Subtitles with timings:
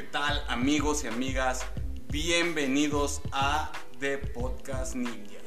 [0.00, 1.66] ¿Qué tal amigos y amigas?
[2.08, 5.39] Bienvenidos a The Podcast Ninja.